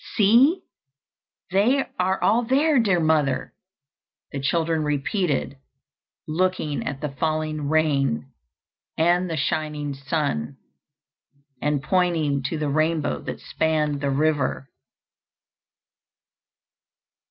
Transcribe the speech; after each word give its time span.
"See, 0.15 0.63
they 1.51 1.85
are 1.99 2.19
all 2.23 2.41
there, 2.41 2.79
dear 2.79 2.99
mother," 2.99 3.53
the 4.31 4.39
children 4.39 4.83
repeated, 4.83 5.57
looking 6.27 6.87
at 6.87 7.01
the 7.01 7.09
falling 7.09 7.69
rain 7.69 8.31
and 8.97 9.29
the 9.29 9.37
shining 9.37 9.93
sun, 9.93 10.57
and 11.61 11.83
pointing 11.83 12.41
to 12.49 12.57
the 12.57 12.67
rainbow 12.69 13.19
that 13.21 13.41
spanned 13.41 14.01
the 14.01 14.09
river. 14.09 14.71